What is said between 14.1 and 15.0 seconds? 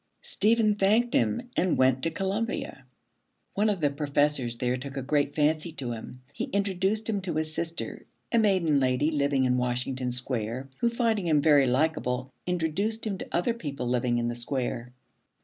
in the Square.